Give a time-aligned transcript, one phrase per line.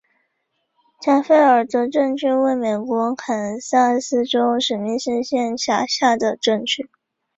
[0.99, 6.89] 加菲尔德镇区为美国堪萨斯州史密斯县辖下的镇区。